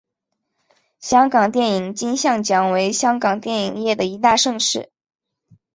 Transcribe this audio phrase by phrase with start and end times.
[0.99, 4.89] 香港电影金像奖为香港电影业的一大盛事。